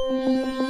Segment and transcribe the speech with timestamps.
[0.00, 0.69] തനനം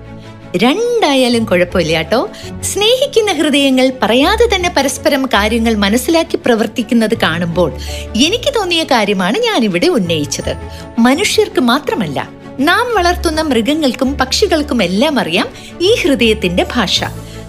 [0.57, 2.29] രണ്ടായാലും കുഴപ്പമില്ല കേട്ടോ.
[2.61, 7.73] സ്നേഹിക്കുന്ന ഹൃദയങ്ങൾ പറയാതെ തന്നെ പരസ്പരം കാര്യങ്ങൾ മനസ്സിലാക്കി പ്രവർത്തിക്കുന്നത് കാണുമ്പോൾ
[8.15, 10.55] എനിക്ക് തോന്നിയ കാര്യമാണ് ഞാനിവിടെ ഉന്നയിച്ചത്.
[10.99, 15.49] മനുഷ്യർക്ക് മാത്രമല്ല നാം വളർത്തുന്ന മൃഗങ്ങൾക്കും പക്ഷികൾക്കും എല്ലാം അറിയാം
[15.81, 17.03] ഈ ഹൃദയത്തിന്റെ ഭാഷ.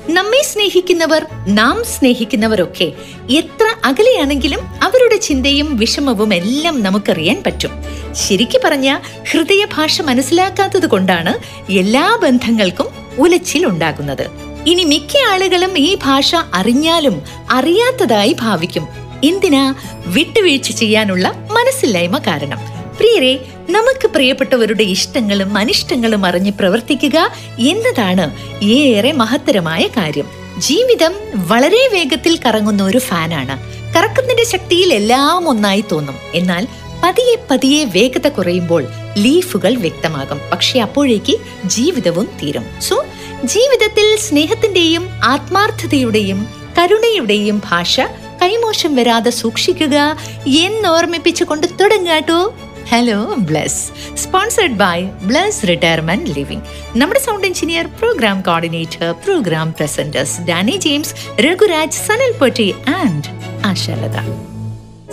[0.09, 2.93] നമ്മെ സ്നേഹിക്കുന്നവർ നാം സ്നേഹിക്കുന്നവരൊക്കെ
[3.31, 7.71] എത്ര അകലെയാണെങ്കിലും അവരുടെ ചിന്തയും വിഷമവും എല്ലാം നമുക്കറിയാൻ പറ്റും.
[8.13, 8.99] ശരിക്കു പറഞ്ഞ
[9.31, 11.39] ഹൃദയഭാഷ മനസ്സിലാക്കാത്തത് കൊണ്ടാണ്
[11.73, 12.87] എല്ലാ ബന്ധങ്ങൾക്കും
[13.19, 14.31] ഉലച്ചിൽ ഉണ്ടാകുന്നത്.
[14.67, 18.89] ഇനി മിക്ക ആളുകളും ഈ ഭാഷ അറിഞ്ഞാലും അറിയാത്തതായി ഭാവിക്കും.
[19.25, 19.75] എന്തിനാ?
[20.07, 22.72] വിട്ടുവീഴ്ച ചെയ്യാനുള്ള മനസ്സില്ലായ്മ കാരണം.
[22.99, 28.25] പ്രിയരെ നമുക്ക് പ്രിയപ്പെട്ടവരുടെ ഇഷ്ടങ്ങളും അനിഷ്ടങ്ങളും അറിഞ്ഞ് പ്രവർത്തിക്കുക എന്നതാണ്
[28.65, 30.27] ഏറെ മഹത്തരമായ കാര്യം.
[30.59, 33.73] ജീവിതം വളരെ വേഗത്തിൽ കറങ്ങുന്ന ഒരു ഫാനാണ്.
[33.95, 36.15] കറക്കുന്നതിന്റെ ശക്തിയിൽ എല്ലാം ഒന്നായി തോന്നും.
[36.35, 36.67] എന്നാൽ
[37.05, 38.87] പതിയെ പതിയെ വേഗത കുറയുമ്പോൾ
[39.19, 40.41] ലീഫുകൾ വ്യക്തമാകും.
[40.53, 42.65] പക്ഷെ അപ്പോഴേക്ക് ജീവിതവും തീരും.
[42.81, 43.05] സോ
[43.45, 46.47] ജീവിതത്തിൽ സ്നേഹത്തിന്റെയും ആത്മാർത്ഥതയുടെയും
[46.79, 48.01] കരുണയുടെയും ഭാഷ
[48.43, 50.19] കൈമോശം വരാതെ സൂക്ഷിക്കുക
[50.49, 52.55] എന്നോർമ്മിപ്പിച്ചുകൊണ്ട് തുടങ്ങാട്ടോ.
[52.93, 53.79] Hello bless
[54.15, 56.67] sponsored by bless retirement living
[56.97, 63.31] നമ്മുടെ sound engineer programme coordinator programme presenters Danny James Raghuraj Sanal Potti and
[63.65, 64.19] Ashalatha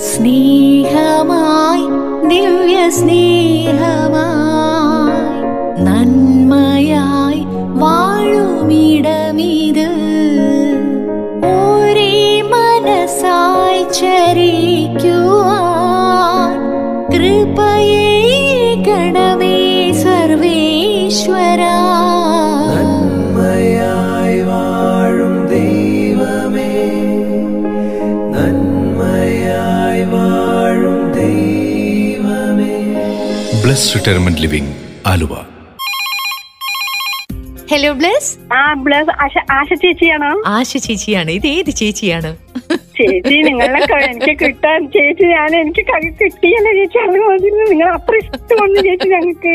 [0.10, 1.86] സ്നേഹമായി
[2.30, 4.28] ദിവ്യ സ്നേഹമായി
[5.88, 7.42] നന്മയായി
[7.80, 9.69] വാഴുമിടമിത്
[22.76, 26.72] നന്മയായി വാഴും ദൈവമേ.
[28.36, 32.74] നന്മയായി വാഴും ദൈവമേ.
[33.64, 34.76] Bless retirement living
[35.08, 35.34] Aluva.
[37.72, 40.44] Hello bless ah bless Asha Asha ചേച്ചിയാണോ?
[40.48, 41.32] Asha ചേച്ചിയാണ്.
[41.32, 42.49] ഇത് ഏത് ചേച്ചിയാണ്?
[43.00, 45.84] ചേച്ചി നിങ്ങളെ എനിക്ക് കിട്ടാൻ ചേച്ചി ഞാൻ എനിക്ക്
[46.22, 49.54] കിട്ടിയല്ലോ ചേച്ചി അത് മതി നിങ്ങൾ അത്ര ഇഷ്ടമാണ് ചേച്ചി ഞങ്ങൾക്ക്.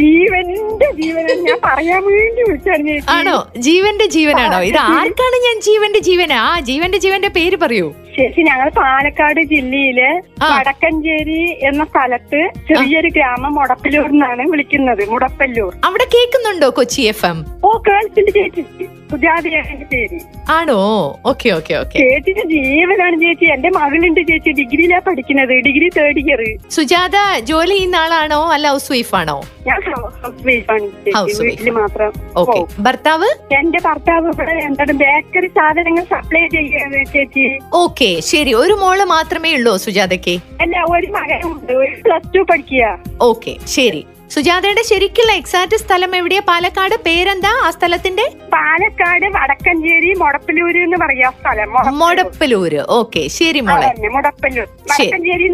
[0.00, 1.38] ജീവന്റെ ജീവനാണ്.
[1.48, 3.08] ഞാൻ പറയാൻ വേണ്ടി വിളിച്ചാണ് ചേച്ചി.
[3.16, 3.36] ആണോ?
[3.68, 4.60] ജീവന്റെ ജീവനാണോ?
[4.70, 6.40] ഇത് ആർക്കാണ് ഞാൻ ജീവന്റെ ജീവനാ?
[6.50, 7.88] ആ ജീവന്റെ ജീവന്റെ പേര് പറയൂ.
[8.16, 10.08] ചേച്ചി ഞങ്ങൾ പാലക്കാട് ജില്ലയിലെ
[10.42, 15.02] വടക്കഞ്ചേരി എന്ന സ്ഥലത്ത് ചെറിയൊരു ഗ്രാമം മുടപ്പല്ലൂർ എന്നാണ് വിളിക്കുന്നത്.
[15.12, 15.72] മുടപ്പല്ലൂർ.
[15.88, 17.38] അവിടെ കേൾക്കുന്നുണ്ടോ കൊച്ചി എഫ് എം?
[17.64, 18.86] ഓ കേൾക്കുന്നുണ്ട് ചേച്ചി.
[19.10, 20.18] സുജാതയാണ് പേര്.
[20.56, 20.78] ആണോ?
[21.26, 21.98] Okay okay okay.
[22.00, 22.44] ചേച്ചിന്റെ
[22.78, 23.46] ജീവനാണ് ചേച്ചി?
[23.54, 24.50] എന്റെ മകളുണ്ട് ചേച്ചി.
[24.60, 25.54] ഡിഗ്രിയിലാ പഠിക്കുന്നത്.
[25.66, 26.40] ഡിഗ്രി തേർഡ് ഇയർ
[26.76, 27.16] സുജാത
[27.50, 29.36] ജോലി ചെയ്യുന്ന ആളാണോ അല്ല ഹൗസ് വൈഫ് ആണോ?
[29.68, 29.80] ഞാൻ
[30.22, 31.38] ഹൗസ് വൈഫ് ആണ് ചേച്ചി.
[31.48, 32.10] വീട്ടിൽ മാത്രം
[32.42, 33.28] ഓക്കെ ഭർത്താവ്?
[33.60, 37.46] എന്റെ ഭർത്താവ് ഇവിടെ എന്താണ് ബേക്കറി സാധനങ്ങൾ സപ്ലൈ ചെയ്യാണ് ചേച്ചി.
[37.84, 38.54] ഓക്കെ ശരി.
[38.62, 40.36] ഒരു മോൾ മാത്രമേ ഉള്ളൂ സുജാതയ്ക്ക്?
[40.64, 41.72] അല്ല ഒരു മകനുണ്ട്.
[41.82, 42.94] ഒരു പ്ലസ് ടു പഠിക്കുക.
[43.30, 44.02] ഓക്കെ ശരി.
[44.30, 46.42] സുജാതയുടെ ശരിക്കുള്ള എക്സാക്ട് സ്ഥലം എവിടെയാ?
[46.48, 46.94] പാലക്കാട്.
[47.06, 47.52] പേരെന്താ?
[47.66, 48.24] ആ സ്ഥലത്തിന്റെ?
[48.52, 51.70] പാലക്കാട് വടക്കഞ്ചേരി മുടപ്പലൂര് എന്ന് പറയാ സ്ഥലം.
[51.98, 53.88] മുടപ്പലൂര് ഓക്കെ ശരി മോളെ.
[54.08, 55.48] മുടപ്പലൂർ വടക്കഞ്ചേരി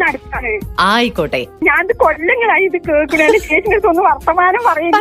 [0.79, 1.41] ആയിക്കോട്ടെ.
[1.63, 3.27] ഞാൻ കൊല്ലങ്ങളായി ഇത് കേൾക്കണേ.
[3.89, 4.91] ഒന്ന് വർത്തമാനം പറയും.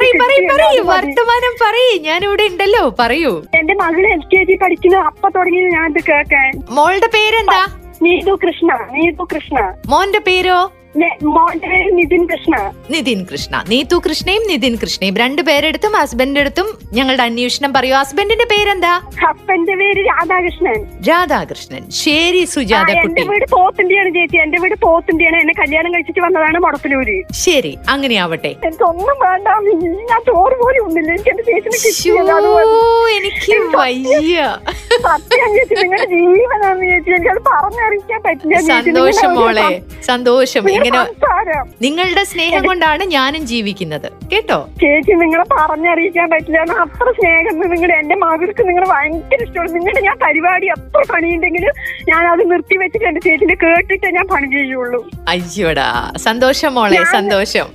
[0.86, 1.98] വർത്തമാനം പറയ്.
[2.00, 2.84] ഞാൻ ഇവിടെ ഉണ്ടല്ലോ.
[3.00, 3.42] പറയൂ.
[3.58, 4.96] എന്റെ മകൾ എൽ കെ ജി പഠിക്കുന്ന.
[4.96, 6.50] അപ്പൊ തുടങ്ങി ഞാൻ ഇത് കേൾക്കാൻ.
[6.70, 7.62] മോളുടെ പേരെന്താ?
[8.02, 9.58] നീതു കൃഷ്ണ നീതു കൃഷ്ണ.
[9.86, 10.58] മോന്റെ പേരോ?
[11.22, 12.72] മോന്റെ നിതിൻ കൃഷ്ണ.
[12.90, 13.64] നിതിൻ കൃഷ്ണ.
[13.68, 17.94] നീതു കൃഷ്ണയും നിതിൻ കൃഷ്ണയും രണ്ടുപേരെടുത്തും ഹസ്ബൻഡ് എടുത്തും ഞങ്ങളുടെ അന്വേഷണം പറയൂ.
[17.94, 19.00] ഹസ്ബൻഡിന്റെ പേരെന്താ?
[19.22, 21.02] ഹസ്ബൻഡിന്റെ പേര് രാധാകൃഷ്ണൻ.
[21.08, 21.90] രാധാകൃഷ്ണൻ.
[21.90, 24.36] ശരി സുജാത എന്റെ വീട് പോത്തിന്റെയാണ് ചേച്ചി.
[24.36, 28.54] എന്റെ വീട് പോത്തിന്റെയാണ് എന്നെ കല്യാണം കഴിച്ചിട്ട് വന്നതാണ് മുടപ്പിലൂര് ശരി അങ്ങനെയാവട്ടെ.
[28.64, 29.48] എനിക്കൊന്നും വേണ്ട.
[30.10, 31.78] ഞാൻ ചോറ് പോലും ഒന്നില്ല എനിക്ക് എന്റെ ചേച്ചിനെ.
[33.16, 34.56] എനിക്ക് വയ്യ.
[35.02, 37.10] സത്യം ചേച്ചി നിങ്ങളുടെ ജീവനാണ് ചേച്ചി.
[37.10, 38.60] എനിക്കത് പറഞ്ഞറിയിക്കാൻ പറ്റില്ല.
[38.60, 39.82] സന്തോഷം മോളെ.
[40.02, 40.83] സന്തോഷം.
[40.86, 41.04] ഇങ്ങനെ
[41.82, 44.08] നിങ്ങളുടെ സ്നേഹം കൊണ്ടാണ് ഞാനും ജീവിക്കുന്നത്.
[44.32, 44.68] കേട്ടോ?
[44.80, 46.58] ചേച്ചി നിങ്ങളെ പറഞ്ഞറിയിക്കാൻ പറ്റില്ല.
[46.58, 49.74] അത്ര സ്നേഹം നിങ്ങളുടെ എന്റെ മകൾക്ക് നിങ്ങൾ ഭയങ്കര ഇഷ്ടമാണ്.
[49.74, 51.74] നിങ്ങളുടെ ഞാൻ പരിപാടി എത്ര പണിയുണ്ടെങ്കിലും
[52.08, 55.00] ഞാൻ അത് നിർത്തി വെച്ചിട്ട് എന്റെ ചേച്ചിന്റെ കേട്ടിട്ടേ ഞാൻ പണി ചെയ്യുള്ളൂ.
[55.28, 57.66] അയ്യോടാ സന്തോഷം മോളെ സന്തോഷം.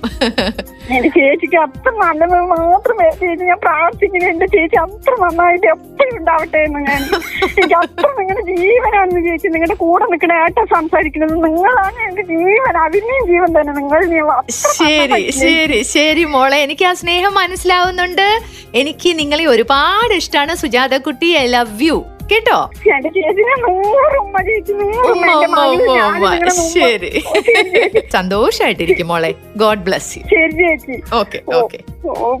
[0.96, 4.26] എന്റെ ചേച്ചിക്ക് അത്ര നല്ലത് മാത്രമേ ചേച്ചി ഞാൻ പ്രാർത്ഥിക്കുന്നു.
[4.32, 7.00] എന്റെ ചേച്ചി അത്ര നന്നായിട്ട് എപ്പോഴും ഉണ്ടാവട്ടെ എന്ന് ഞാൻ
[7.60, 9.48] എനിക്ക് അത്ര നിങ്ങളുടെ ജീവനാണെന്ന് ചേച്ചി.
[9.54, 12.74] നിങ്ങളുടെ കൂടെ നിൽക്കണ ഏട്ടൻ സംസാരിക്കുന്നത് നിങ്ങളാണ് എന്റെ ജീവൻ.
[12.86, 14.00] അതിനെയും ജീവൻ തന്നെ നിങ്ങൾ
[14.78, 16.58] ശരി ശരി ശരി മോളെ.
[16.66, 18.28] എനിക്ക് ആ സ്നേഹം മനസ്സിലാവുന്നുണ്ട്.
[18.82, 21.98] എനിക്ക് നിങ്ങളെ ഒരുപാട് ഇഷ്ടമാണ് സുജാത കുട്ടി ഐ ലവ് യു
[22.34, 22.70] കേട്ടോ?
[26.52, 27.18] ശരി.
[28.12, 29.34] സന്തോഷായിട്ടിരിക്കും മോളെ.
[29.56, 30.24] God bless you.
[31.14, 31.78] ഓക്കെ ഓ, ഓക്കെ
[32.08, 32.40] ഓ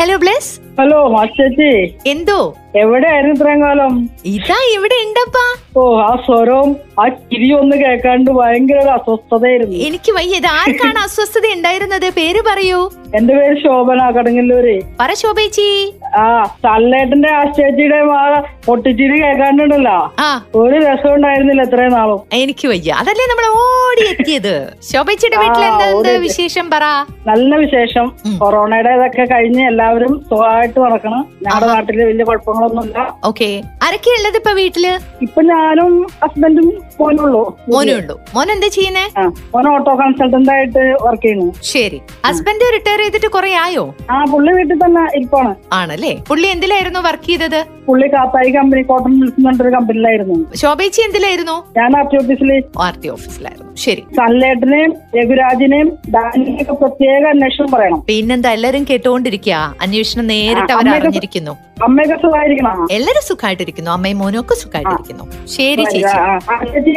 [0.00, 1.70] Hello bless hello മാസ്റ്റേച്ചി
[2.06, 2.36] എന്തോ
[2.74, 3.92] എവിടെയായിരുന്നു ഇത്രയും കാലം?
[4.24, 5.44] ഇതാ ഇവിടെ ഉണ്ടപ്പാ.
[5.76, 9.76] ഓ ആ സ്വരവും ആ ചിരി ഒന്ന് കേൾക്കാണ്ട് ഭയങ്കര ഒരു അസ്വസ്ഥതയായിരുന്നു.
[9.76, 12.10] എനിക്ക് വയ്യ ഇത് ആർക്കാണ് അസ്വസ്ഥത ഉണ്ടായിരുന്നത്?
[12.10, 12.90] പേര് പറയൂ.
[13.14, 14.80] എന്റെ പേര് ശോഭന കടങ്ങല്ലൂര്.
[15.00, 15.92] പറ ശോഭേച്ചി.
[16.16, 20.10] ആ തള്ളേട്ടന്റെ ആ ചേച്ചിയുടെ ആ പൊട്ടിച്ചിരി കേൾക്കാണ്ടുണ്ടല്ലോ.
[20.18, 20.42] ആ.
[20.54, 22.20] ഒരു രസം ഉണ്ടായിരുന്നില്ല ഇത്രയും നാളും.
[22.32, 22.92] എനിക്ക് വയ്യ.
[22.92, 26.70] അതല്ലേ നമ്മൾ ഓടി എത്തിയത് ശോഭേച്ചിയുടെ വീട്ടിൽ എന്താ എന്താ വിശേഷം?
[26.70, 26.84] പറ.
[27.26, 28.12] നല്ല വിശേഷം.
[28.38, 31.28] കൊറോണയുടെ ഇതൊക്കെ കഴിഞ്ഞ് എല്ലാവരും സുഖമായിട്ട് നടക്കണം.
[31.42, 32.24] ഞങ്ങളുടെ നാട്ടിൽ വലിയ
[32.60, 33.48] കുഴപ്പങ്ങളൊന്നുമില്ല ഓക്കെ.
[33.82, 34.84] ആരൊക്കെയുള്ളത് ഇപ്പൊ വീട്ടിൽ?
[35.22, 35.92] ഇപ്പൊ ഞാനും
[36.22, 36.68] ഹസ്ബൻഡും
[37.00, 38.14] മോനുള്ളൂ മോനേ ഉള്ളൂ.
[38.34, 39.04] മോൻ എന്താ ചെയ്യുന്നേ?
[39.18, 39.22] ആ
[39.54, 41.48] മോൻ ഓട്ടോ കൺസൾട്ടന്റ് ആയിട്ട് വർക്ക് ചെയ്യുന്നു.
[41.62, 41.98] ശരി.
[42.26, 43.94] ഹസ്ബൻഡ് റിട്ടയർ ചെയ്തിട്ട് കുറെ ആയോ?
[44.10, 45.54] ആ പുള്ളി വീട്ടിൽ തന്നെ ഇരിപ്പാണ്.
[45.72, 46.12] ആണല്ലേ?
[46.28, 47.60] പുള്ളി എന്തിലായിരുന്നു വർക്ക് ചെയ്തത്?
[47.90, 51.56] പുള്ളി കാത്തായി കമ്പനി കോട്ടൺ മിൽസ് എന്ന് പറഞ്ഞൊരു കമ്പനിയിലായിരുന്നു ശോഭേച്ചി എന്തിലായിരുന്നു?
[51.78, 54.02] ഞാൻ ആർ ടി ഓഫീസിലെ ആർ ടി ഓഫീസിലായിരുന്നു ശരി.
[54.18, 58.00] സൺലേട്ടിനെയും രഘുരാജിനെയും ഡാനിയൊക്കെ പ്രത്യേക അന്വേഷണം പറയണം.
[58.10, 59.56] പിന്നെന്താ എല്ലാരും കേട്ടുകൊണ്ടിരിക്കുക
[59.86, 61.54] അന്വേഷണം നേരിട്ട് അവർ അറിഞ്ഞിരിക്കുന്നു
[61.86, 66.94] അമ്മയൊക്കെ സുഖമായിരിക്കണം എല്ലാരും സുഖമായിട്ടിരിക്കുന്നു അമ്മയും മോനും ഒക്കെ സുഖമായിട്ടിരിക്കുന്നു ശരി ചേച്ചി.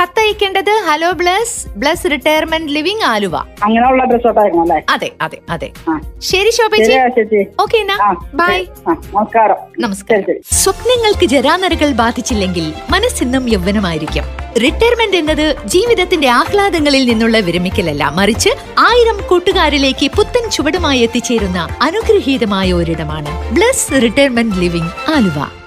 [0.00, 1.54] കത്തയക്കേണ്ടത് hello bless.
[1.82, 3.36] Bless retirement living Aluva.
[3.66, 4.02] അങ്ങനെയുള്ള
[4.94, 5.68] അതെ അതെ അതെ.
[6.30, 7.42] ശരി ശരിയാ ചേച്ചി.
[7.64, 7.96] ഓക്കെ എന്നാ.
[8.48, 8.64] ബൈ.
[8.88, 9.56] നമസ്കാരം.
[9.78, 10.34] നമസ്കാരം.
[10.52, 14.24] സ്വപ്നങ്ങൾക്ക് ജരാനരകൾ ബാധിച്ചില്ലെങ്കിൽ മനസ്സിന്നും യൗവനമായിരിക്കും.
[14.62, 18.12] റിട്ടയർമെന്റ് എന്നത് ജീവിതത്തിന്റെ ആഹ്ലാദങ്ങളിൽ നിന്നുള്ള വിരമിക്കലല്ല.
[18.14, 18.48] മറിച്ച്
[18.78, 23.54] ആയിരം കൂട്ടുകാരിലേക്ക് പുത്തൻ ചുവടുമായി എത്തിച്ചേരുന്ന അനുഗ്രഹീതമായ ഒരിടമാണ്.
[23.54, 25.61] Bless retirement living Aluva.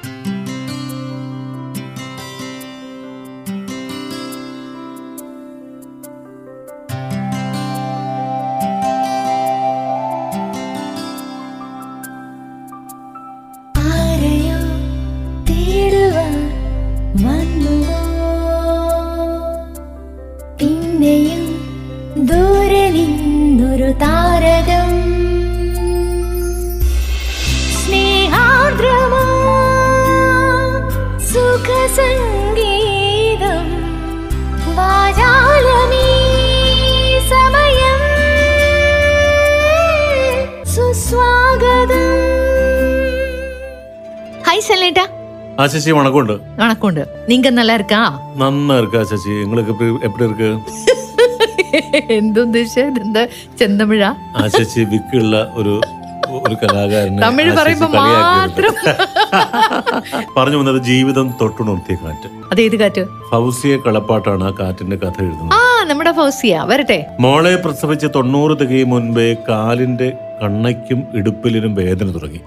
[44.69, 48.19] வணக்கம் உண்டு வணக்கம் உண்டு நீங்க நல்லா இருக்கா
[48.77, 49.01] இருக்கா
[49.43, 49.71] உங்களுக்கு
[50.03, 50.49] எப்படி இருக்கு
[60.35, 62.29] പറഞ്ഞു വന്നത് ജീവിതം തൊട്ടുണർത്തിയ കാറ്റ്.
[62.51, 63.05] അതേത് കാറ്റ്?
[63.31, 65.53] ഫൗസിയ കളപ്പാട്ടാണ് ആ കാറ്റിന്റെ കഥ എഴുതുന്നത്.
[65.53, 66.63] ആ നമ്മുടെ ഫൗസിയ.
[66.65, 67.05] വരട്ടെ.
[67.19, 72.39] മോളെ പ്രസവിച്ച് തൊണ്ണൂറ് തികയും മുൻപേ കാലിന്റെ കണ്ണയ്ക്കും ഇടുപ്പിലിനും വേദന തുടങ്ങി.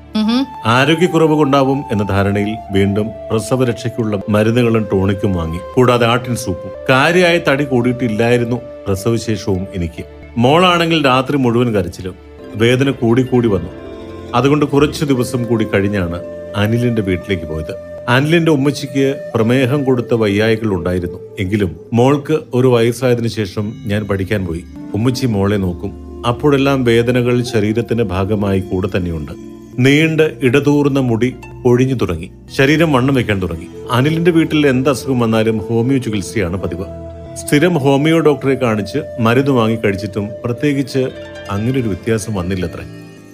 [0.68, 5.58] ആരോഗ്യക്കുറവ് കൊണ്ടാവും എന്ന ധാരണയിൽ വീണ്ടും പ്രസവരക്ഷയ്ക്കുള്ള മരുന്നുകളും ടോണിക്കും വാങ്ങി.
[5.74, 6.70] കൂടാതെ ആട്ടിൻ സൂപ്പും.
[6.90, 8.56] കാര്യമായ തടി കൂടിയിട്ടില്ലായിരുന്നു
[8.86, 10.04] പ്രസവശേഷവും എനിക്ക്.
[10.36, 12.14] മോളാണെങ്കിൽ രാത്രി മുഴുവൻ കരച്ചിലും.
[12.56, 13.68] വേദന കൂടിക്കൂടി വന്നു.
[14.34, 16.22] അതുകൊണ്ട് കുറച്ചു ദിവസം കൂടി കഴിഞ്ഞാണ്
[16.56, 17.74] അനിലിന്റെ വീട്ടിലേക്ക് പോയത്.
[18.08, 21.18] അനിലിന്റെ ഉമ്മച്ചിക്ക് പ്രമേഹം കൊടുത്ത വയ്യായ്കൾ ഉണ്ടായിരുന്നു.
[21.38, 24.64] എങ്കിലും മോൾക്ക് ഒരു വയസ്സായതിനു ശേഷം ഞാൻ പഠിക്കാൻ പോയി.
[24.94, 26.22] ഉമ്മച്ചി മോളെ നോക്കും.
[26.28, 29.47] അപ്പോഴെല്ലാം വേദനകൾ ശരീരത്തിന്റെ ഭാഗമായി കൂടെ തന്നെയുണ്ട്.
[29.78, 31.34] നീണ്ട് ഇടതൂർന്ന മുടി
[31.66, 32.30] ഒഴിഞ്ഞു തുടങ്ങി.
[32.56, 33.66] ശരീരം വണ്ണം വെക്കാൻ തുടങ്ങി.
[33.90, 36.84] അനിലിന്റെ വീട്ടിൽ എന്ത് അസുഖം വന്നാലും ഹോമിയോ ചികിത്സയാണ് പതിവ്.
[37.36, 40.98] സ്ഥിരം ഹോമിയോ ഡോക്ടറെ കാണിച്ച് മരുന്ന് വാങ്ങി കഴിച്ചിട്ടും പ്രത്യേകിച്ച്
[41.50, 42.84] അങ്ങനെ ഒരു വ്യത്യാസം വന്നില്ലത്രേ.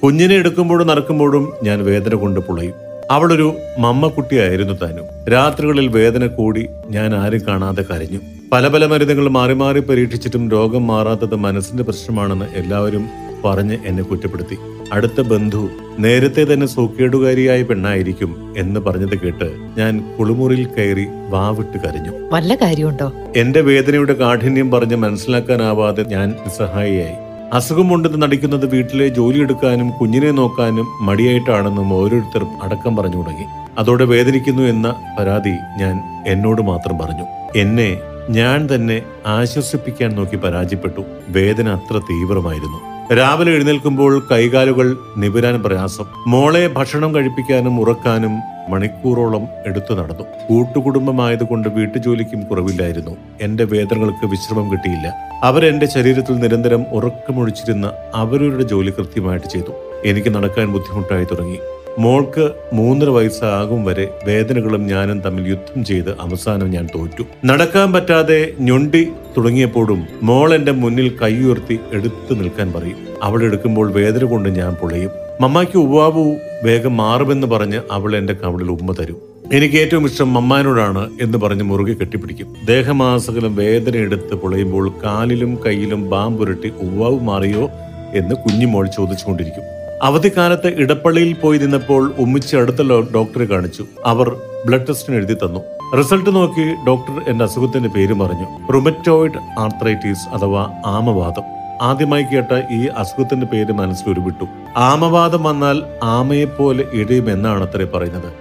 [0.03, 2.75] കുഞ്ഞിനെ എടുക്കുമ്പോഴും നടക്കുമ്പോഴും ഞാൻ വേദന കൊണ്ട് പുളയും.
[3.11, 5.33] അവളൊരു മമ്മക്കുട്ടിയായിരുന്നു താനും.
[5.33, 8.19] രാത്രികളിൽ വേദന കൂടി ഞാൻ ആരും കാണാതെ കരഞ്ഞു.
[8.53, 14.59] പല പല മരുന്നുകൾ മാറി മാറി പരീക്ഷിച്ചിട്ടും രോഗം മാറാത്തത് മനസ്സിന്റെ പ്രശ്നമാണെന്ന് എല്ലാവരും പറഞ്ഞ് എന്നെ കുറ്റപ്പെടുത്തി.
[14.93, 22.29] അടുത്ത ബന്ധു നേരത്തെ തന്നെ സൂക്കേടുകാരിയായ പെണ്ണായിരിക്കും എന്ന് പറഞ്ഞത് കേട്ട് ഞാൻ കുളിമുറിയിൽ കയറി വാവിട്ട് കരഞ്ഞു.
[22.33, 23.13] വല്ല കാര്യമുണ്ടോ?
[23.37, 27.15] എന്റെ വേദനയുടെ കാഠിന്യം പറഞ്ഞ് മനസ്സിലാക്കാനാവാതെ ഞാൻ നിസ്സഹായിയായി.
[27.53, 33.45] അസുഖമുണ്ടെന്ന് നടിക്കുന്നത് വീട്ടിലെ ജോലിയെടുക്കാനും കുഞ്ഞിനെ നോക്കാനും മടിയായിട്ടാണെന്നും ഓരോരുത്തർ അടക്കം പറഞ്ഞു തുടങ്ങി.
[33.79, 37.25] അതോടെ വേദനിക്കുന്നു എന്ന പരാതി ഞാൻ എന്നോട് മാത്രം പറഞ്ഞു.
[37.57, 37.99] എന്നെ
[38.31, 41.01] ഞാൻ തന്നെ ആശ്വസിപ്പിക്കാൻ നോക്കി പരാജയപ്പെട്ടു.
[41.29, 42.94] വേദന അത്ര തീവ്രമായിരുന്നു.
[43.12, 46.04] രാവിലെ എഴുന്നേൽക്കുമ്പോൾ കൈകാലുകൾ നിവരാൻ പ്രയാസം.
[46.26, 50.23] മോളെ ഭക്ഷണം കഴിപ്പിക്കാനും ഉറക്കാനും മണിക്കൂറോളം എടുത്തു നടന്നു.
[50.49, 53.16] കൂട്ടുകുടുംബമായതുകൊണ്ട് വീട്ടുജോലിക്കും കുറവില്ലായിരുന്നു.
[53.42, 55.14] എന്റെ വേദനകൾക്ക് വിശ്രമം കിട്ടിയില്ല.
[55.42, 59.73] അവരെന്റെ ശരീരത്തിൽ നിരന്തരം ഉറക്കമൊഴിച്ചിരുന്ന അവരുടെ ജോലി കൃത്യമായിട്ട് ചെയ്തു.
[60.04, 61.58] എനിക്ക് നടക്കാൻ ബുദ്ധിമുട്ടായി തുടങ്ങി.
[61.99, 67.25] മോൾക്ക് മൂന്നര വയസ്സാകും വരെ വേദനകളും ഞാനും തമ്മിൽ യുദ്ധം ചെയ്ത് അവസാനം ഞാൻ തോറ്റു.
[67.45, 72.97] നടക്കാൻ പറ്റാതെ ഞൊണ്ടി തുടങ്ങിയപ്പോഴും മോൾ എന്റെ മുന്നിൽ കൈയുയർത്തി എടുത്തു നിൽക്കാൻ പറയും.
[73.23, 75.11] അവൾ എടുക്കുമ്പോൾ വേദന കൊണ്ട് ഞാൻ പൊളയും.
[75.41, 79.21] മമ്മാക്ക് ഉവാവു വേഗം മാറുമെന്ന് പറഞ്ഞ് അവൾ എന്റെ കവിളിൽ ഉമ്മ തരും.
[79.53, 82.57] എനിക്ക് ഏറ്റവും ഇഷ്ടം മമ്മാനോടാണ് എന്ന് പറഞ്ഞ് മുറുകെ കെട്ടിപ്പിടിക്കും.
[82.65, 87.71] ദേഹമാസകലം വേദന എടുത്ത് പൊളയുമ്പോൾ കാലിലും കയ്യിലും ബാമ്പുരട്ടി ഉവ്വാവ് മാറിയോ
[88.15, 89.74] എന്ന് കുഞ്ഞുമോൾ ചോദിച്ചുകൊണ്ടിരിക്കും.
[90.04, 93.84] അവധിക്കാലത്ത് ഇടപ്പള്ളിയിൽ പോയി നിന്നപ്പോൾ ഉമ്മിച്ച് അടുത്തുള്ള ഡോക്ടറെ കാണിച്ചു.
[94.06, 95.61] അവർ ബ്ലഡ് ടെസ്റ്റിന് എഴുതി തന്നു.
[95.96, 101.42] റിസൾട്ട് നോക്കി ഡോക്ടർ എന്റെ അസുഖത്തിന്റെ പേര് പറഞ്ഞു റുമറ്റോയിഡ് ആർത്രൈറ്റിസ് അഥവാ ആമവാദം.
[101.82, 104.44] ആദ്യമായി കേട്ട ഈ അസുഖത്തിന്റെ പേര് മനസ്സിൽ ഉരുവിട്ടു.
[104.76, 108.32] ആമവാദം വന്നാൽ ആമയെപ്പോലെ ഇഴയുമെന്നാണ് അത്രേ പറയുന്നത്.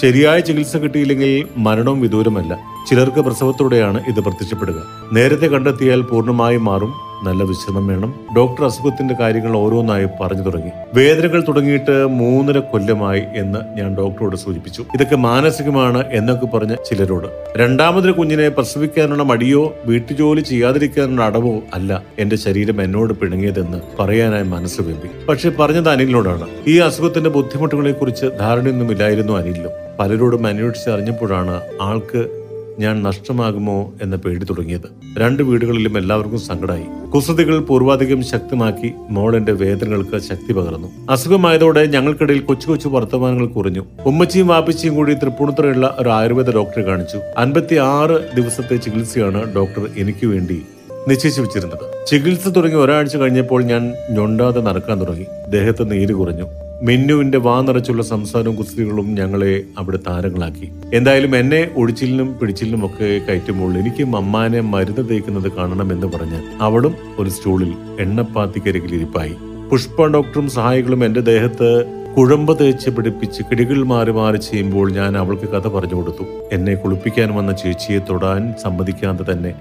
[0.00, 2.58] ശരിയായ ചികിത്സ കിട്ടിയില്ലെങ്കിൽ മരണവും വിദൂരമല്ല.
[2.90, 4.82] ചിലർക്ക് പ്രസവത്തോടെയാണ് ഇത് പ്രത്യക്ഷപ്പെടുക.
[5.12, 7.07] നേരത്തെ കണ്ടെത്തിയാൽ പൂർണമായും മാറും.
[7.24, 8.14] നല്ല വിശ്രമം വേണം.
[8.36, 10.70] ഡോക്ടർ അസുഖത്തിന്റെ കാര്യങ്ങൾ ഓരോന്നായി പറഞ്ഞു തുടങ്ങി.
[10.94, 14.84] വേദനകൾ തുടങ്ങിയിട്ട് മൂന്നര കൊല്ലമായി എന്ന് ഞാൻ ഡോക്ടറോട് സൂചിപ്പിച്ചു.
[14.94, 17.26] ഇതൊക്കെ മാനസികമാണ് എന്നൊക്കെ പറഞ്ഞ ചിലരോട്.
[17.56, 25.26] രണ്ടാമതൊരു കുഞ്ഞിനെ പ്രസവിക്കാനുള്ള മടിയോ വീട്ടുജോലി ചെയ്യാതിരിക്കാനുള്ള അടവോ അല്ല എന്റെ ശരീരം എന്നോട് പിണങ്ങിയതെന്ന് പറയാനായി മനസ്സ് വെമ്പി
[25.28, 26.46] പക്ഷെ പറഞ്ഞത് അനിലിനോടാണ്.
[26.66, 29.70] ഈ അസുഖത്തിന്റെ ബുദ്ധിമുട്ടുകളെ കുറിച്ച് ധാരണയൊന്നുമില്ലായിരുന്നു അനിലിനും.
[30.00, 32.37] പലരോടും അന്വേഷിച്ച് അറിഞ്ഞപ്പോഴാണ് ആൾക്ക്
[32.78, 35.18] ഞാൻ നഷ്ടമാകുമോ എന്ന പേടി തുടങ്ങിയത്.
[35.18, 40.88] രണ്ട് വീടുകളിലും എല്ലാവർക്കും സങ്കടമായി കുസൃതികൾ പൂർവാധികം ശക്തമാക്കി മോളന്റെ വേദനകൾക്ക് ശക്തി പകർന്നു.
[41.10, 43.86] അസുഖമായതോടെ ഞങ്ങൾക്കിടയിൽ കൊച്ചു കൊച്ചു വർത്തമാനങ്ങൾ കുറഞ്ഞു.
[44.06, 47.20] ഉമ്മച്ചിയും വാപ്പച്ചിയും കൂടി തൃപ്പൂണിത്തുറയുള്ള ഒരു ആയുർവേദ ഡോക്ടറെ കാണിച്ചു.
[47.38, 50.62] അൻപത്തി ആറ് ദിവസത്തെ ചികിത്സയാണ് ഡോക്ടർ എനിക്ക് വേണ്ടി
[51.08, 52.06] നിശ്ചയിച്ചു വെച്ചിരുന്നത്.
[52.06, 55.26] ചികിത്സ തുടങ്ങി ഒരാഴ്ച കഴിഞ്ഞപ്പോൾ ഞാൻ ഞൊണ്ടാതെ നടക്കാൻ തുടങ്ങി.
[55.50, 56.46] ദേഹത്ത് നീര് കുറഞ്ഞു.
[56.86, 60.66] മിന്നുവിന്റെ വാ നിറച്ചുള്ള സംസാരവും കുസ്തികളും ഞങ്ങളെ അവിടെ താരങ്ങളാക്കി.
[60.94, 67.72] എന്തായാലും എന്നെ ഒഴിച്ചിലിനും പിടിച്ചിലിനും ഒക്കെ കയറ്റുമ്പോൾ എനിക്ക് മമ്മാനെ മരുന്ന് തേക്കുന്നത് കാണണമെന്ന് പറഞ്ഞ് അവളും ഒരു സ്റ്റൂളിൽ
[68.00, 69.34] എണ്ണപ്പാത്തിക്കരികിൽ ഇരിപ്പായി.
[69.70, 71.70] പുഷ്പ ഡോക്ടറും സഹായികളും എന്റെ ദേഹത്ത്
[72.16, 76.26] കുഴമ്പ് തേച്ച് പിടിപ്പിച്ച് കിടികൾ മാറി മാറി ചെയ്യുമ്പോൾ ഞാൻ അവൾക്ക് കഥ പറഞ്ഞു കൊടുത്തു.
[76.52, 79.52] എന്നെ കുളിപ്പിക്കാൻ വന്ന ചേച്ചിയെ തൊടാൻ സമ്മതിക്കാതെ തന്നെ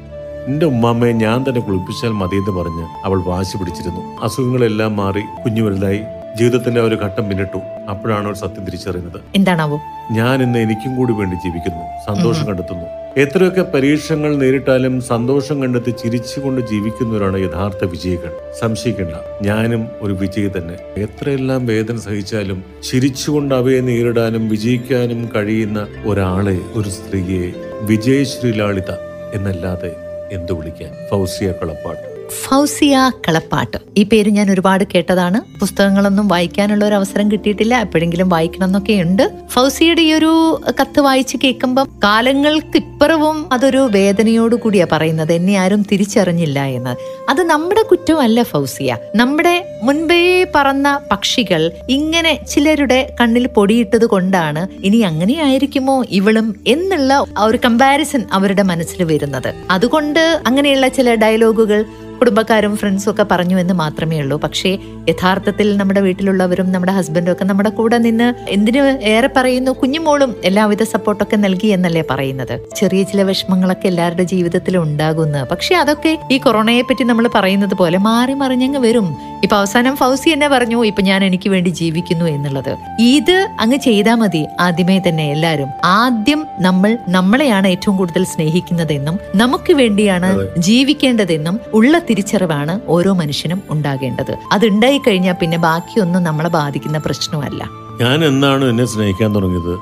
[0.47, 4.03] എന്റെ ഉമ്മാമ്മയെ ഞാൻ തന്നെ കുളിപ്പിച്ചാൽ മതിയെന്ന് പറഞ്ഞ് അവൾ വാശി പിടിച്ചിരുന്നു.
[4.21, 6.01] അസുഖങ്ങളെല്ലാം മാറി കുഞ്ഞു വലുതായി
[6.35, 7.57] ജീവിതത്തിന്റെ ഒരു ഘട്ടം പിന്നിട്ടു.
[7.89, 9.21] അപ്പോഴാണ് ഒരു സത്യം തിരിച്ചറിയുന്നത്.
[9.35, 9.79] എന്താണാവോ?
[10.11, 12.15] ഞാൻ ഇന്ന് എനിക്കും കൂടി വേണ്ടി ജീവിക്കുന്നു.
[12.15, 12.85] സന്തോഷം കണ്ടെത്തുന്നു.
[13.17, 18.31] എത്രയൊക്കെ പരീക്ഷണങ്ങൾ നേരിട്ടാലും സന്തോഷം കണ്ടെത്തി ചിരിച്ചുകൊണ്ട് ജീവിക്കുന്നവരാണ് യഥാർത്ഥ വിജയികൾ.
[18.59, 19.13] സംശയിക്കേണ്ട.
[19.41, 21.01] ഞാനും ഒരു വിജയി തന്നെ.
[21.01, 28.91] എത്രയെല്ലാം വേദന സഹിച്ചാലും ചിരിച്ചുകൊണ്ട് അവയെ നേരിടാനും വിജയിക്കാനും കഴിയുന്ന ഒരാളെ ഒരു സ്ത്രീയെ വിജയശ്രീലാളിത
[29.33, 29.91] എന്നല്ലാതെ
[30.31, 30.89] എന്തു വിളിക്കാൻ?
[31.09, 33.77] ഫൗസിയ കളപ്പാട്ട് ഫൗസിയ കളപ്പാട്ട്.
[33.97, 35.59] ഈ പേര് ഞാൻ ഒരുപാട് കേട്ടതാണ്.
[35.59, 37.81] പുസ്തകങ്ങളൊന്നും വായിക്കാനുള്ള ഒരു അവസരം കിട്ടിയിട്ടില്ല.
[37.81, 39.31] എപ്പോഴെങ്കിലും വായിക്കണം എന്നൊക്കെ ഉണ്ട്.
[39.49, 45.33] ഫൗസിയുടെ ഈ ഒരു കത്ത് വായിച്ച് കേൾക്കുമ്പം കാലങ്ങൾക്ക് ഇപ്പുറവും അതൊരു വേദനയോട് കൂടിയാ പറയുന്നത്.
[45.33, 46.95] എന്നെ ആരും തിരിച്ചറിഞ്ഞില്ല എന്ന്.
[47.29, 48.97] അത് നമ്മുടെ കുറ്റമല്ല ഫൗസിയ.
[49.15, 58.23] നമ്മുടെ മുൻപേ പറന്ന പക്ഷികൾ ഇങ്ങനെ ചിലരുടെ കണ്ണിൽ പൊടിയിട്ടത് കൊണ്ടാണ് ഇനി അങ്ങനെയായിരിക്കുമോ ഇവളും എന്നുള്ള ഒരു കമ്പാരിസൺ
[58.31, 59.53] അവരുടെ മനസ്സിൽ വരുന്നത്.
[59.69, 61.85] അതുകൊണ്ട് അങ്ങനെയുള്ള ചില ഡയലോഗുകൾ
[62.19, 64.37] കുടുംബക്കാരും ഫ്രണ്ട്സും ഒക്കെ പറഞ്ഞു എന്ന് മാത്രമേ ഉള്ളൂ.
[64.45, 64.71] പക്ഷേ
[65.09, 68.81] യഥാർത്ഥത്തിൽ നമ്മുടെ വീട്ടിലുള്ളവരും നമ്മുടെ ഹസ്ബൻഡും ഒക്കെ നമ്മുടെ കൂടെ നിന്ന് എന്തിനു
[69.13, 69.71] ഏറെ പറയുന്നു?
[69.71, 72.55] കുഞ്ഞുമോളും എല്ലാവിധ സപ്പോർട്ടൊക്കെ നൽകി എന്നല്ലേ പറയുന്നത്.
[72.75, 75.43] ചെറിയ ചില വിഷമങ്ങളൊക്കെ എല്ലാവരുടെ ജീവിതത്തിലും ഉണ്ടാകുന്നു.
[75.51, 79.07] പക്ഷെ അതൊക്കെ ഈ കൊറോണയെ പറ്റി നമ്മൾ പറയുന്നത് പോലെ മാറി മറിഞ്ഞങ്ങ് വരും.
[79.43, 82.71] ഇപ്പൊ അവസാനം ഫൗസി എന്നെ പറഞ്ഞു ഇപ്പൊ ഞാൻ എനിക്ക് വേണ്ടി ജീവിക്കുന്നു എന്നുള്ളത്.
[82.99, 84.43] ഇത് അങ്ങ് ചെയ്താൽ മതി.
[84.59, 85.69] ആദ്യമേ തന്നെ എല്ലാവരും.
[85.85, 94.37] ആദ്യം നമ്മൾ നമ്മളെയാണ് ഏറ്റവും കൂടുതൽ സ്നേഹിക്കുന്നതെന്നും നമുക്ക് വേണ്ടിയാണ് ജീവിക്കേണ്ടതെന്നും ഉള്ള തിരിച്ചറിവാണ് ഓരോ മനുഷ്യനും ഉണ്ടാകേണ്ടത്.
[94.51, 97.69] അത് ഉണ്ടായി കഴിഞ്ഞാൽ പിന്നെ ബാക്കിയൊന്നും നമ്മളെ ബാധിക്കുന്ന പ്രശ്നമല്ല.
[98.01, 99.73] ഞാൻ എന്നാണ് എന്നെ സ്നേഹിക്കാൻ തുടങ്ങിയത്?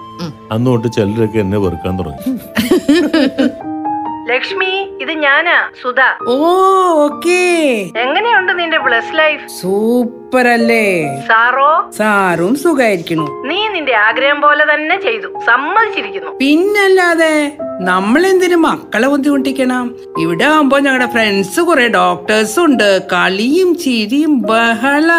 [0.52, 2.22] അന്നോട്ട് ചിലരൊക്കെ എന്നെ വെറുക്കാൻ തുടങ്ങി.
[4.32, 6.30] ലക്ഷ്മി ഇത് ഞാനാ സുധ.
[6.30, 6.36] ഓ
[7.04, 7.42] ഓക്കേ.
[7.98, 11.92] എങ്ങനെയുണ്ട് നിന്റെ ബ്ലസ് ലൈഫ് സൂപ്പർ അല്ലേ സാറോ?
[11.98, 13.44] സാറും സുഖായിരിക്കുന്നു.
[13.44, 15.40] നീ നിന്റെ ആഗ്രഹം പോലെ തന്നെ ചെയ്തു.
[15.46, 16.32] സമ്മതിച്ചിരിക്കുന്നു.
[16.38, 17.52] പിന്നല്ലാതെ
[17.82, 19.96] നമ്മൾ എന്തിനു മക്കളെ ബുദ്ധിമുട്ടിക്കണം.
[20.20, 23.02] ഇവിടെ ആവുമ്പോ ഞങ്ങളുടെ ഫ്രണ്ട്സ് കുറെ ഡോക്ടേഴ്സും ഉണ്ട്.
[23.14, 25.12] കളിയും ചിരിയും ബഹള.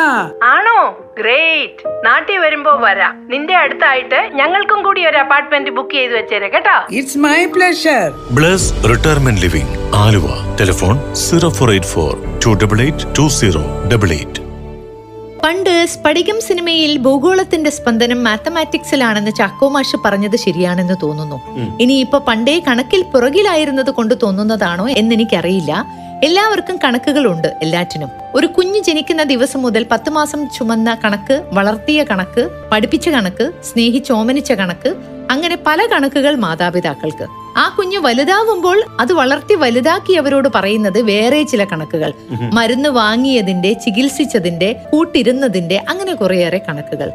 [0.43, 0.99] ആണോ?
[1.19, 3.27] ഗ്രേറ്റ് നാട്ടിൽ വരുമ്പോ വരാം.
[3.31, 6.95] നിന്റെ അടുത്തായിട്ട് ഞങ്ങൾക്കും കൂടി ഒരു അപ്പാർട്ട്മെന്റ് ബുക്ക് ചെയ്ത് വെച്ചേരെ കേട്ടോ?
[6.95, 10.57] It's my pleasure bless retirement living Aluva.
[10.61, 14.46] Telephone zero four eight four two double eight two zero double eight
[15.47, 21.43] പണ്ട് സ്പടികം സിനിമയിൽ ഭൂഗോളത്തിന്റെ സ്പന്ദനം മാത്തമാറ്റിക്സിലാണെന്ന് ചാക്കോ മാഷ് പറഞ്ഞത് ശരിയാണെന്ന് തോന്നുന്നു.
[21.81, 25.85] ഇനി ഇപ്പൊ പണ്ടേ കണക്കിൽ പുറകിലായിരുന്നത് കൊണ്ട് തോന്നുന്നതാണോ എന്നെനിക്കറിയില്ല.
[26.25, 28.09] എല്ലാവർക്കും കണക്കുകളുണ്ട് എല്ലാറ്റിനും.
[28.35, 34.95] ഒരു കുഞ്ഞ് ജനിക്കുന്ന ദിവസം മുതൽ പത്ത് മാസം ചുമന്ന കണക്ക് വളർത്തിയ കണക്ക് പഠിപ്പിച്ച കണക്ക് സ്നേഹിച്ചോമനിച്ച കണക്ക്
[35.31, 37.46] അങ്ങനെ പല കണക്കുകൾ മാതാപിതാക്കൾക്ക്.
[37.57, 42.13] ആ കുഞ്ഞ് വലുതാവുമ്പോൾ അത് വളർത്തി വലുതാക്കിയവരോട് പറയുന്നത് വേറെ ചില കണക്കുകൾ.
[42.53, 47.11] മരുന്ന് വാങ്ങിയതിന്റെ ചികിത്സിച്ചതിന്റെ കൂട്ടിരുന്നതിന്റെ അങ്ങനെ കുറേയേറെ കണക്കുകൾ.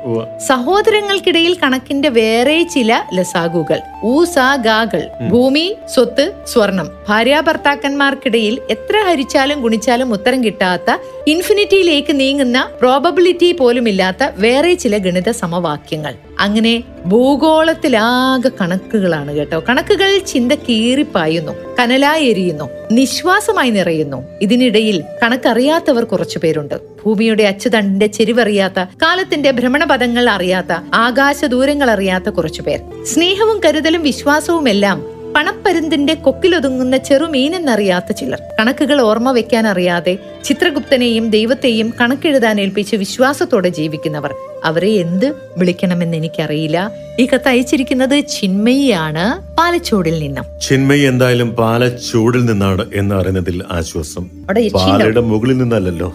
[0.47, 3.79] സഹോദരങ്ങൾക്കിടയിൽ കണക്കിന്റെ വേറെ ചില ലസാഗുകൾ.
[4.03, 6.89] ഊസാഗാകൾ ഭൂമി സ്വത്ത് സ്വർണം.
[7.09, 16.13] ഭാര്യാഭർത്താക്കന്മാർക്കിടയിൽ എത്ര ഹരിച്ചാലും ഗുണിച്ചാലും ഉത്തരം കിട്ടാത്ത ഇൻഫിനിറ്റിയിലേക്ക് നീങ്ങുന്ന പ്രോബബിലിറ്റി പോലുമില്ലാത്ത വേറെ ചില ഗണിത സമവാക്യങ്ങൾ.
[16.41, 19.63] അങ്ങനെ ഭൂഗോളത്തിലാകെ കണക്കുകളാണ് കേട്ടോ.
[19.69, 24.23] കണക്കുകൾ ചിന്ത കീറിപ്പായുന്നു കനലായി എരിയുന്നു നിശ്വാസമായി നിറയുന്നു.
[24.41, 26.75] ഇതിനിടയിൽ കണക്കറിയാത്തവർ കുറച്ചു പേരുണ്ട്.
[27.05, 36.13] ഭൂമിയുടെ അച്ചുതണ്ടിന്റെ ചെരിവറിയാത്ത കാലത്തിന്റെ ഭ്രമണപഥങ്ങൾ അറിയാത്ത ആകാശ ദൂരങ്ങൾ അറിയാത്ത കുറച്ചുപേർ സ്നേഹവും കരുതലും വിശ്വാസവും എല്ലാം പണപ്പരുന്തിന്റെ
[36.13, 38.41] കൊക്കിലൊതുങ്ങുന്ന ചെറുമീനെന്നറിയാത്ത ചിലർ.
[38.59, 44.33] കണക്കുകൾ ഓർമ്മ വെക്കാൻ അറിയാതെ ചിത്രഗുപ്തനെയും ദൈവത്തെയും കണക്കെഴുതാൻ ഏൽപ്പിച്ച് വിശ്വാസത്തോടെ ജീവിക്കുന്നവർ.
[44.63, 46.91] അവരെ എന്ത് വിളിക്കണമെന്ന് എനിക്കറിയില്ല.
[47.19, 49.55] ഈ കത്ത് അയച്ചിരിക്കുന്നത് ചിന്മയിയാണ്.
[49.55, 50.43] പാലച്ചൂടിൽ നിന്നും.
[50.69, 54.29] ചിന്മയി എന്തായാലും പാലച്ചൂടിൽ നിന്നാണ് എന്ന് അറിയുന്നതിൽ ആശ്വാസം?
[54.73, 56.13] പാലയുടെ മുകളിൽ നിന്നല്ലല്ലോ.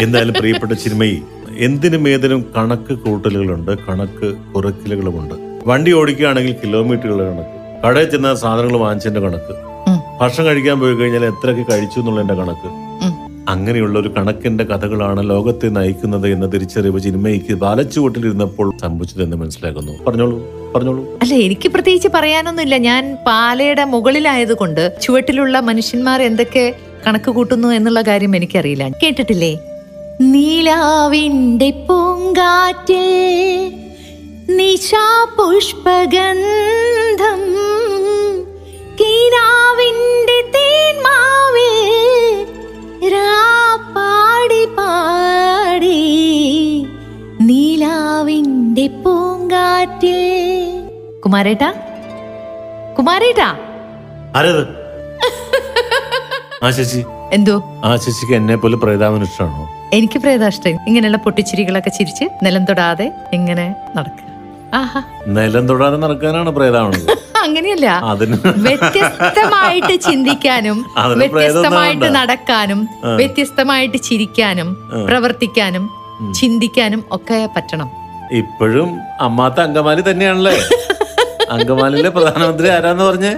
[0.00, 1.22] എന്തായാലും പ്രിയപ്പെട്ട ചിന്മയി
[1.58, 5.34] എന്തിനും ഏതിനും കണക്ക് കൂട്ടലുകളുണ്ട് കണക്ക് കുറയ്ക്കലുകളുമുണ്ട്.
[5.66, 7.61] വണ്ടി ഓടിക്കുകയാണെങ്കിൽ കിലോമീറ്ററുകളുടെ കണക്ക്.
[7.84, 9.54] കടയിൽ ചെന്ന സാധനങ്ങൾ വാങ്ങിച്ചതിന്റെ കണക്ക്.
[10.20, 12.92] ഭക്ഷണം കഴിക്കാൻ പോയി കഴിഞ്ഞാൽ എത്രയൊക്കെ കഴിച്ചു എന്നുള്ളതിന്റെ കണക്ക്.
[13.48, 20.04] അങ്ങനെയുള്ള ഒരു കണക്കിന്റെ കഥകളാണ് ലോകത്തെ നയിക്കുന്നത് എന്ന തിരിച്ചറിവ് ചിന്മയ്ക്ക് പാലച്ചുവട്ടിലിരുന്നപ്പോൾ സംഭവിച്ചതെന്ന് മനസ്സിലാക്കുന്നു.
[20.04, 20.36] പറഞ്ഞോളൂ
[20.74, 21.18] പറഞ്ഞോളൂ.
[21.22, 22.76] അല്ല എനിക്ക് പ്രത്യേകിച്ച് പറയാനൊന്നുമില്ല.
[22.76, 26.74] ഞാൻ പാലയുടെ മുകളിലായതുകൊണ്ട് ചുവട്ടിലുള്ള മനുഷ്യന്മാർ എന്തൊക്കെ
[27.06, 28.88] കണക്ക് കൂട്ടുന്നു എന്നുള്ള കാര്യം എനിക്കറിയില്ല.
[29.02, 29.58] കേട്ടിട്ടില്ലേ?
[30.20, 33.02] നീലാവിന്റെ പൂങ്കാറ്റിൽ
[34.48, 37.42] നിശാ പുഷ്പഗന്ധം
[39.00, 41.76] കീനാവിന്റെ തേന്മാവിൽ
[43.14, 46.00] രാപ്പാടി പാടി
[47.40, 50.18] നീലാവിന്റെ പൂങ്കാറ്റിൽ.
[51.24, 51.72] കുമാരേട്ടാ?
[52.98, 53.56] കുമാരേട്ടാ?
[54.36, 54.66] ആരത്?
[56.64, 56.70] ആ
[57.32, 57.62] എന്തോ?
[57.84, 59.68] ആ ശശിക്ക് എന്നെ പോലെ പ്രേതാവിന് ഇഷ്ടമാണോ?
[59.92, 64.31] എനിക്ക് പ്രേതാഷ്ടം ഇങ്ങനെയുള്ള പൊട്ടിച്ചിരികളൊക്കെ ചിരിച്ച് നിലം തൊടാതെ ഇങ്ങനെ നടക്കുക.
[65.26, 67.06] നിലം തൊടാതെ നടക്കാനാണ് പ്രേതാവണത്.
[67.44, 67.88] അങ്ങനെയല്ല.
[68.66, 70.78] വ്യത്യസ്തമായിട്ട് ചിന്തിക്കാനും
[71.20, 72.80] വ്യത്യസ്തമായിട്ട് നടക്കാനും.
[73.16, 74.68] വ്യത്യസ്തമായിട്ട് ചിരിക്കാനും
[75.06, 75.84] പ്രവർത്തിക്കാനും
[76.34, 77.88] ചിന്തിക്കാനും ഒക്കെ പറ്റണം.
[78.32, 80.54] ഇപ്പോഴും അമ്മാത്ത അങ്കമാലി തന്നെയാണല്ലേ?
[81.50, 83.32] അങ്കമാലിയിലെ പ്രധാനമന്ത്രി ആരാന്ന് പറഞ്ഞേ?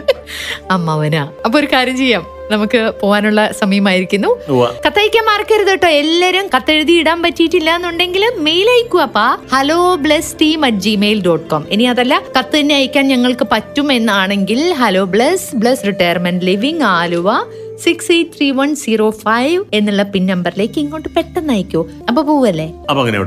[0.71, 1.29] അമ്മാവനാ.
[1.45, 2.25] അപ്പൊ ഒരു കാര്യം ചെയ്യാം.
[2.53, 4.31] നമുക്ക് പോകാനുള്ള സമയമായിരിക്കുന്നു.
[4.87, 11.23] കത്തയക്കാൻ മറക്കരുത് കേട്ടോ എല്ലാരും കത്തെഴുതി ഇടാൻ പറ്റിയിട്ടില്ല എന്നുണ്ടെങ്കിൽ mail അയക്കുവാപ്പാ hello bless team at Gmail
[11.23, 16.83] dot com ഇനി അതല്ല കത്ത് തന്നെ അയക്കാൻ ഞങ്ങൾക്ക് പറ്റും എന്നാണെങ്കിൽ hello bless bless retirement living
[16.83, 17.29] Aluva
[17.85, 21.87] six eight three one zero five എന്നുള്ള പിൻ നമ്പറിലേക്ക് ഇങ്ങോട്ട് പെട്ടെന്ന് അയക്കൂ.
[22.09, 22.67] അപ്പൊ പോവല്ലേ?
[22.91, 23.19] അപ്പൊ അങ്ങനെ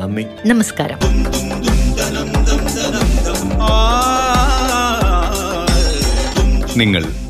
[0.00, 0.24] നന്ദി.
[0.46, 0.98] നമസ്കാരം.
[6.76, 7.04] നിങ്ങൾ